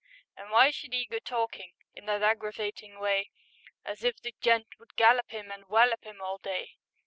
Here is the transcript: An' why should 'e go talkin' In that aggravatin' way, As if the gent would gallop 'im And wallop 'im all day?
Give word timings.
An' 0.35 0.49
why 0.49 0.71
should 0.71 0.95
'e 0.95 1.05
go 1.05 1.19
talkin' 1.19 1.73
In 1.93 2.07
that 2.07 2.23
aggravatin' 2.23 2.99
way, 2.99 3.29
As 3.85 4.03
if 4.03 4.19
the 4.19 4.33
gent 4.41 4.65
would 4.79 4.95
gallop 4.95 5.31
'im 5.31 5.51
And 5.51 5.67
wallop 5.67 6.07
'im 6.07 6.19
all 6.23 6.39
day? 6.39 6.77